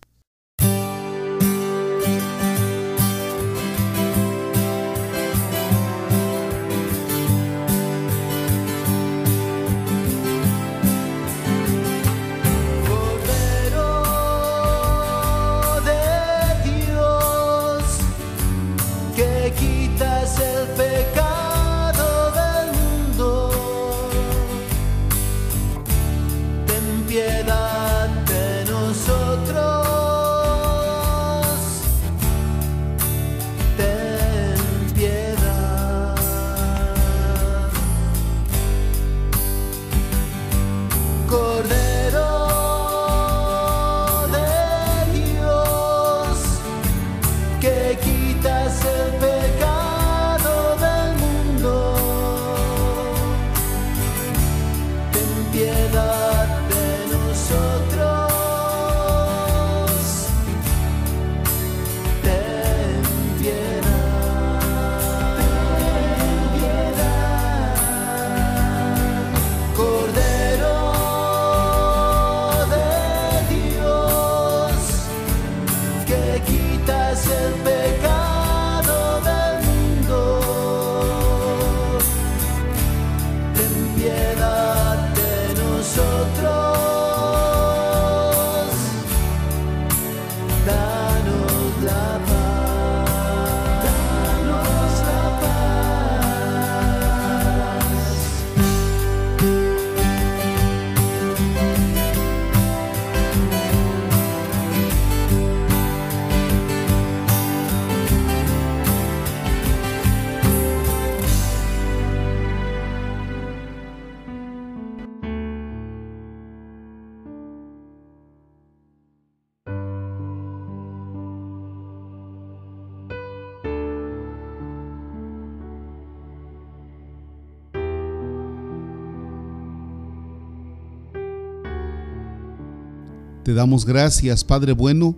Te 133.47 133.53
damos 133.53 133.85
gracias, 133.85 134.43
Padre 134.43 134.73
bueno, 134.73 135.15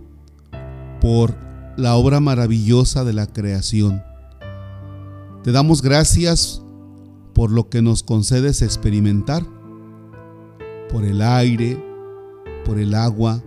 por 1.00 1.34
la 1.76 1.96
obra 1.96 2.20
maravillosa 2.20 3.02
de 3.02 3.12
la 3.12 3.26
creación. 3.26 4.04
Te 5.42 5.50
damos 5.50 5.82
gracias 5.82 6.62
por 7.34 7.50
lo 7.50 7.68
que 7.68 7.82
nos 7.82 8.04
concedes 8.04 8.62
experimentar, 8.62 9.44
por 10.92 11.04
el 11.04 11.22
aire, 11.22 11.84
por 12.64 12.78
el 12.78 12.94
agua, 12.94 13.42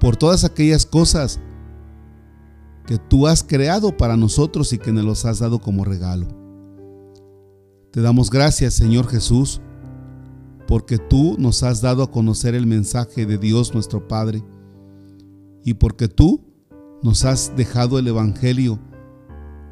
por 0.00 0.16
todas 0.16 0.42
aquellas 0.42 0.84
cosas 0.84 1.38
que 2.88 2.98
tú 2.98 3.28
has 3.28 3.44
creado 3.44 3.96
para 3.96 4.16
nosotros 4.16 4.72
y 4.72 4.78
que 4.78 4.90
nos 4.90 5.04
los 5.04 5.24
has 5.26 5.38
dado 5.38 5.60
como 5.60 5.84
regalo. 5.84 6.26
Te 7.92 8.00
damos 8.00 8.30
gracias, 8.30 8.74
Señor 8.74 9.06
Jesús, 9.06 9.60
porque 10.66 10.98
tú 10.98 11.36
nos 11.38 11.62
has 11.62 11.80
dado 11.80 12.02
a 12.02 12.10
conocer 12.10 12.54
el 12.54 12.66
mensaje 12.66 13.26
de 13.26 13.38
Dios 13.38 13.74
nuestro 13.74 14.06
Padre 14.06 14.42
y 15.64 15.74
porque 15.74 16.08
tú 16.08 16.44
nos 17.02 17.24
has 17.24 17.52
dejado 17.56 17.98
el 17.98 18.08
Evangelio 18.08 18.78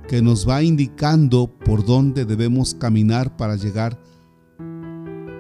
que 0.09 0.23
nos 0.23 0.49
va 0.49 0.63
indicando 0.63 1.47
por 1.47 1.85
dónde 1.85 2.25
debemos 2.25 2.75
caminar 2.75 3.37
para 3.37 3.57
llegar 3.57 3.99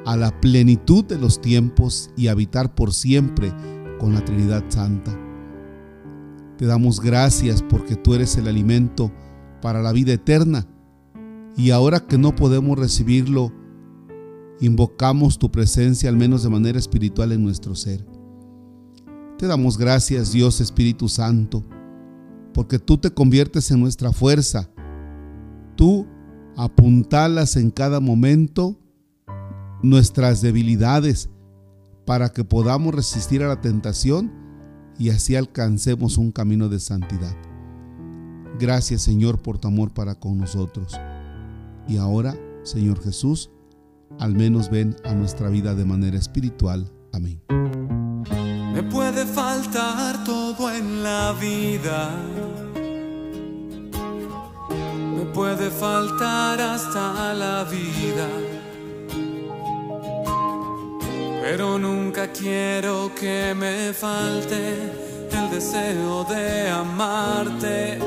a 0.07 0.17
la 0.17 0.40
plenitud 0.40 1.05
de 1.05 1.19
los 1.19 1.40
tiempos 1.40 2.11
y 2.17 2.29
habitar 2.29 2.75
por 2.75 2.93
siempre 2.93 3.53
con 3.99 4.14
la 4.14 4.25
Trinidad 4.25 4.64
Santa. 4.69 5.19
Te 6.59 6.67
damos 6.67 7.01
gracias 7.01 7.62
porque 7.62 7.97
tú 7.97 8.14
eres 8.14 8.37
el 8.37 8.49
alimento 8.49 9.12
para 9.61 9.83
la 9.83 9.93
vida 9.93 10.12
eterna 10.12 10.67
y 11.57 11.71
ahora 11.71 12.01
que 12.01 12.19
no 12.19 12.35
podemos 12.35 12.79
recibirlo, 12.79 13.53
invocamos 14.61 15.38
tu 15.38 15.51
presencia 15.51 16.09
al 16.09 16.17
menos 16.17 16.43
de 16.43 16.51
manera 16.51 16.79
espiritual 16.79 17.33
en 17.33 17.43
nuestro 17.43 17.75
ser. 17.75 18.05
Te 19.38 19.47
damos 19.47 19.77
gracias 19.77 20.33
Dios 20.33 20.61
Espíritu 20.61 21.09
Santo 21.09 21.64
porque 22.53 22.79
tú 22.79 22.99
te 22.99 23.11
conviertes 23.11 23.71
en 23.71 23.81
nuestra 23.81 24.12
fuerza. 24.12 24.71
Tú 25.77 26.07
apuntalas 26.57 27.57
en 27.57 27.71
cada 27.71 27.99
momento 27.99 28.79
nuestras 29.83 30.40
debilidades 30.40 31.29
para 32.07 32.31
que 32.31 32.45
podamos 32.45 32.95
resistir 32.95 33.43
a 33.43 33.49
la 33.49 33.61
tentación 33.61 34.33
y 34.99 35.11
así 35.11 35.35
alcancemos 35.35 36.17
un 36.17 36.31
camino 36.31 36.69
de 36.69 36.79
santidad. 36.79 37.37
Gracias 38.61 39.03
Señor 39.03 39.43
por 39.43 39.59
tu 39.59 39.67
amor 39.67 39.93
para 39.93 40.14
con 40.14 40.38
nosotros. 40.38 40.95
Y 41.88 41.97
ahora, 41.97 42.37
Señor 42.62 43.03
Jesús, 43.03 43.51
al 44.18 44.35
menos 44.35 44.70
ven 44.70 44.96
a 45.05 45.14
nuestra 45.14 45.48
vida 45.48 45.74
de 45.74 45.85
manera 45.85 46.16
espiritual. 46.16 46.90
Amén. 47.12 47.40
Me 48.74 48.83
puede 48.83 49.24
faltar 49.24 50.24
todo 50.24 50.70
en 50.70 51.03
la 51.03 51.33
vida. 51.40 52.11
Me 55.16 55.24
puede 55.27 55.70
faltar 55.70 56.61
hasta 56.61 57.35
la 57.35 57.64
vida. 57.64 58.29
Pero 61.42 61.79
nunca 61.79 62.33
quiero 62.33 63.12
que 63.14 63.55
me 63.55 63.92
falte 63.92 64.90
el 65.31 65.50
deseo 65.50 66.24
de 66.24 66.70
amarte 66.70 67.98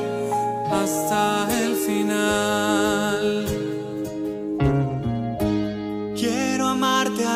hasta 0.71 1.47
el 1.61 1.75
final. 1.75 3.66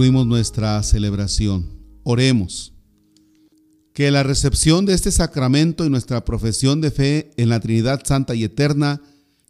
Concluimos 0.00 0.26
nuestra 0.26 0.82
celebración. 0.82 1.68
Oremos. 2.04 2.72
Que 3.92 4.10
la 4.10 4.22
recepción 4.22 4.86
de 4.86 4.94
este 4.94 5.10
sacramento 5.10 5.84
y 5.84 5.90
nuestra 5.90 6.24
profesión 6.24 6.80
de 6.80 6.90
fe 6.90 7.32
en 7.36 7.50
la 7.50 7.60
Trinidad 7.60 8.00
Santa 8.06 8.34
y 8.34 8.44
Eterna 8.44 9.02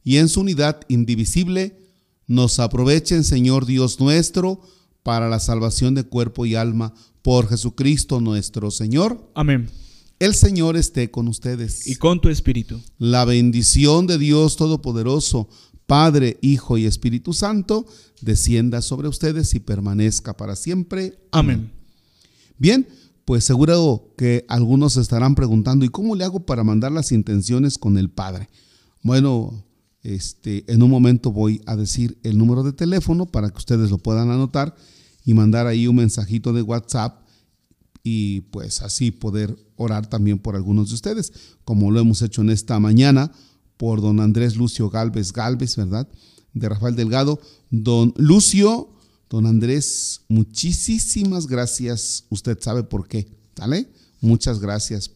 y 0.03 0.16
en 0.16 0.28
su 0.28 0.40
unidad 0.40 0.80
indivisible 0.88 1.78
nos 2.26 2.59
aprovechen, 2.59 3.22
Señor 3.22 3.64
Dios 3.64 4.01
nuestro, 4.01 4.61
para 5.05 5.28
la 5.28 5.38
salvación 5.38 5.94
de 5.94 6.03
cuerpo 6.03 6.44
y 6.46 6.57
alma 6.57 6.94
por 7.22 7.48
Jesucristo 7.48 8.20
nuestro 8.20 8.72
Señor. 8.72 9.30
Amén. 9.36 9.70
El 10.18 10.34
Señor 10.34 10.76
esté 10.76 11.12
con 11.12 11.28
ustedes. 11.28 11.86
Y 11.86 11.94
con 11.94 12.20
tu 12.20 12.28
espíritu. 12.28 12.80
La 12.98 13.24
bendición 13.24 14.09
de 14.09 14.18
Dios 14.18 14.57
Todopoderoso, 14.57 15.48
Padre, 15.91 16.38
Hijo 16.41 16.78
y 16.78 16.86
Espíritu 16.86 17.32
Santo, 17.32 17.84
descienda 18.20 18.80
sobre 18.80 19.09
ustedes 19.09 19.57
y 19.57 19.59
permanezca 19.59 20.36
para 20.36 20.55
siempre. 20.55 21.18
Amén. 21.32 21.72
Bien, 22.59 22.86
pues 23.24 23.43
seguro 23.43 24.14
que 24.16 24.45
algunos 24.49 24.93
se 24.93 25.01
estarán 25.01 25.34
preguntando, 25.34 25.84
¿y 25.84 25.88
cómo 25.88 26.14
le 26.14 26.22
hago 26.22 26.47
para 26.47 26.62
mandar 26.62 26.93
las 26.93 27.11
intenciones 27.11 27.76
con 27.76 27.99
el 27.99 28.09
Padre? 28.09 28.49
Bueno, 29.03 29.64
este, 30.05 30.62
en 30.72 30.84
un 30.84 30.91
momento 30.91 31.32
voy 31.32 31.61
a 31.66 31.74
decir 31.74 32.20
el 32.22 32.38
número 32.38 32.62
de 32.62 32.72
teléfono 32.72 33.26
para 33.26 33.51
que 33.51 33.59
ustedes 33.59 33.91
lo 33.91 33.99
puedan 33.99 34.30
anotar 34.30 34.76
y 35.24 35.34
mandar 35.34 35.66
ahí 35.66 35.88
un 35.88 35.97
mensajito 35.97 36.53
de 36.53 36.62
WhatsApp 36.62 37.26
y 38.05 38.43
pues 38.43 38.80
así 38.80 39.11
poder 39.11 39.57
orar 39.74 40.09
también 40.09 40.38
por 40.38 40.55
algunos 40.55 40.91
de 40.91 40.95
ustedes, 40.95 41.32
como 41.64 41.91
lo 41.91 41.99
hemos 41.99 42.22
hecho 42.22 42.43
en 42.43 42.51
esta 42.51 42.78
mañana 42.78 43.32
por 43.81 44.03
don 44.03 44.20
Andrés 44.20 44.57
Lucio 44.57 44.91
Galvez 44.91 45.33
Galvez, 45.33 45.74
¿verdad? 45.74 46.07
De 46.53 46.68
Rafael 46.68 46.95
Delgado. 46.95 47.41
Don 47.70 48.12
Lucio, 48.18 48.91
don 49.31 49.47
Andrés, 49.47 50.20
muchísimas 50.28 51.47
gracias. 51.47 52.26
Usted 52.28 52.59
sabe 52.61 52.83
por 52.83 53.09
qué, 53.09 53.26
¿sale? 53.57 53.89
Muchas 54.20 54.61
gracias. 54.61 55.12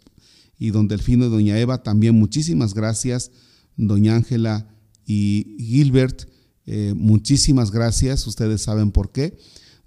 Y 0.58 0.70
don 0.70 0.88
Delfino 0.88 1.26
y 1.26 1.28
doña 1.28 1.58
Eva, 1.58 1.82
también 1.82 2.14
muchísimas 2.14 2.72
gracias. 2.72 3.30
Doña 3.76 4.16
Ángela 4.16 4.66
y 5.04 5.56
Gilbert, 5.58 6.26
eh, 6.64 6.94
muchísimas 6.96 7.70
gracias. 7.70 8.26
Ustedes 8.26 8.62
saben 8.62 8.92
por 8.92 9.12
qué. 9.12 9.36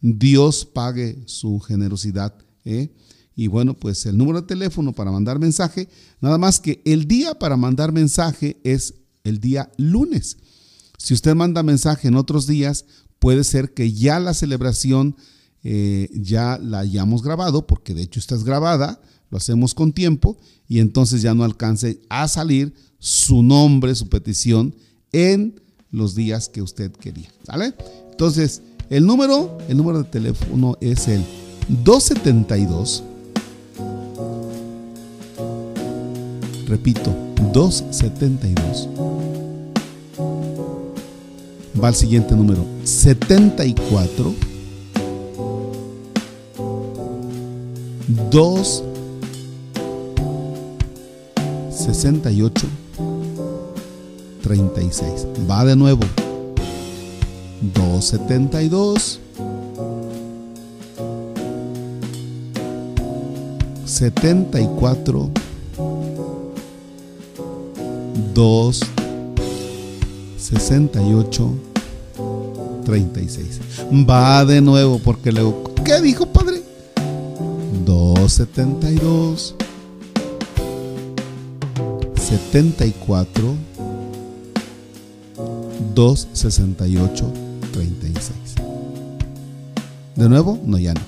Dios 0.02 0.68
pague 0.68 1.24
su 1.26 1.60
generosidad. 1.62 2.36
¿eh? 2.64 2.92
Y 3.38 3.46
bueno, 3.46 3.76
pues 3.76 4.08
el 4.08 4.18
número 4.18 4.42
de 4.42 4.48
teléfono 4.48 4.94
para 4.94 5.12
mandar 5.12 5.38
mensaje, 5.38 5.88
nada 6.20 6.40
más 6.40 6.60
que 6.60 6.82
el 6.86 7.08
día 7.08 7.36
para 7.36 7.56
mandar 7.56 7.92
mensaje 7.92 8.58
es 8.64 8.96
el 9.24 9.40
día 9.40 9.72
lunes. 9.78 10.38
Si 10.98 11.14
usted 11.14 11.36
manda 11.36 11.62
mensaje 11.62 12.08
en 12.08 12.16
otros 12.16 12.48
días, 12.48 12.86
puede 13.20 13.44
ser 13.44 13.76
que 13.76 13.94
ya 13.94 14.20
la 14.20 14.34
celebración 14.34 15.16
eh, 15.64 16.10
ya 16.16 16.58
la 16.58 16.80
hayamos 16.80 17.22
grabado, 17.22 17.68
porque 17.68 17.94
de 17.94 18.02
hecho 18.02 18.20
está 18.20 18.34
es 18.34 18.44
grabada, 18.44 19.00
lo 19.30 19.38
hacemos 19.38 19.76
con 19.76 19.94
tiempo 19.94 20.40
y 20.68 20.80
entonces 20.80 21.22
ya 21.22 21.36
no 21.36 21.44
alcance 21.44 22.00
a 22.10 22.28
salir 22.28 22.74
su 22.98 23.44
nombre, 23.44 23.94
su 23.94 24.10
petición 24.10 24.74
en 25.12 25.62
los 25.92 26.16
días 26.16 26.50
que 26.50 26.64
usted 26.64 26.92
quería. 26.92 27.32
¿Sale? 27.46 27.76
Entonces, 28.10 28.64
el 28.90 29.06
número, 29.06 29.60
el 29.70 29.78
número 29.78 30.00
de 30.02 30.10
teléfono 30.10 30.76
es 30.82 31.08
el 31.08 31.24
272. 31.84 33.04
Repito, 36.68 37.16
272. 37.54 38.90
Va 41.82 41.88
al 41.88 41.96
siguiente 41.96 42.36
número, 42.36 42.66
74 42.84 44.34
2 48.32 48.84
68 51.70 52.68
36. 54.44 55.28
Va 55.50 55.64
de 55.64 55.76
nuevo. 55.76 56.02
272 57.74 59.20
74 63.86 65.47
2 68.38 68.80
68 70.38 71.54
36. 72.86 73.60
Va 74.08 74.46
de 74.46 74.62
nuevo 74.62 75.00
porque 75.00 75.32
luego, 75.32 75.74
¿qué 75.84 76.00
dijo 76.02 76.28
padre? 76.28 76.62
272 77.84 79.56
74 82.16 83.56
268 85.96 87.34
36. 87.74 88.38
De 90.16 90.30
nuevo, 90.30 90.60
no 90.64 90.78
ya 90.78 90.94
no. 90.94 91.02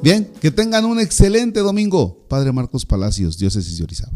Bien, 0.00 0.32
que 0.40 0.50
tengan 0.50 0.86
un 0.86 1.00
excelente 1.00 1.60
domingo. 1.60 2.16
Padre 2.28 2.50
Marcos 2.52 2.86
Palacios, 2.86 3.36
Diócesis 3.36 3.76
de 3.76 3.84
Orizaba. 3.84 4.15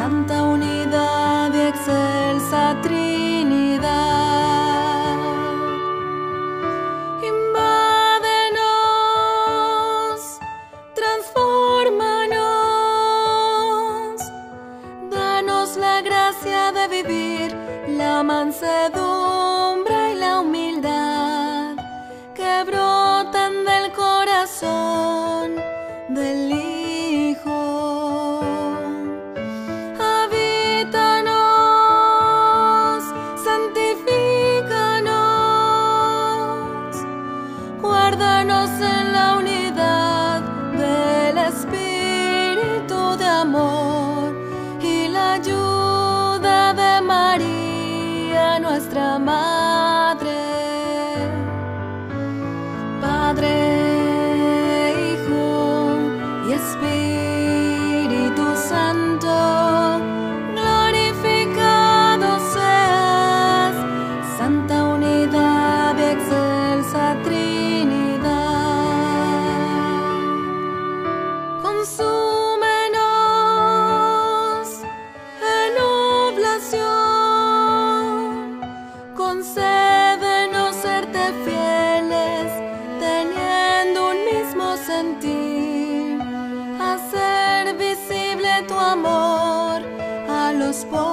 Santa 0.00 0.40
Unidad 0.44 1.09
a 90.84 91.09